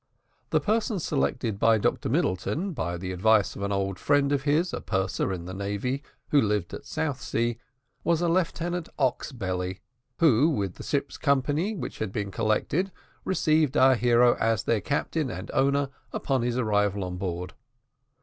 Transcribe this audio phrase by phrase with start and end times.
[0.49, 4.73] The person selected by Dr Middleton, by the advice of an old friend of his,
[4.73, 7.57] a purser in the navy who lived at Southsea,
[8.03, 9.81] was a Lieutenant Oxbelly,
[10.17, 12.91] who, with the ship's company, which had been collected,
[13.25, 17.53] received our hero as their captain and owner upon his arrival on board.